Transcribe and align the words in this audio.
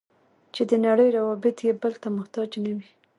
چې 0.53 0.61
د 0.69 0.71
نړۍ 0.85 1.09
روابط 1.17 1.57
یې 1.67 1.73
بل 1.81 1.93
ته 2.01 2.07
محتاج 2.17 2.49
نه 2.63 2.71
وي. 2.77 2.89